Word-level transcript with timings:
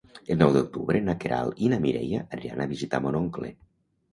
El 0.35 0.37
nou 0.37 0.53
d'octubre 0.55 1.01
na 1.09 1.15
Queralt 1.25 1.61
i 1.67 1.71
na 1.75 1.79
Mireia 1.85 2.25
aniran 2.39 2.65
a 2.65 2.69
visitar 2.73 3.03
mon 3.05 3.19
oncle. 3.21 3.53